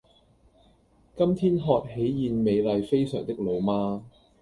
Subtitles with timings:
[1.15, 4.01] 今天喝喜宴美麗非常的老媽